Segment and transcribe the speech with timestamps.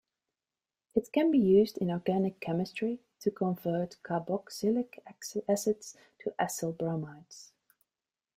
[0.95, 4.97] It can be used in organic chemistry to convert carboxylic
[5.47, 7.51] acids to acyl bromides.